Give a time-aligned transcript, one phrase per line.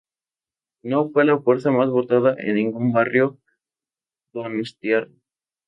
[0.81, 3.37] No fue la fuerza más votada en ningún barrio
[4.33, 5.11] donostiarra.